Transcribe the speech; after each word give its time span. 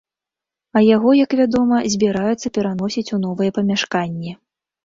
А 0.79 0.81
яго, 0.95 1.11
як 1.23 1.35
вядома, 1.41 1.77
збіраюцца 1.97 2.53
пераносіць 2.57 3.07
у 3.19 3.21
новыя 3.27 3.55
памяшканні. 3.59 4.31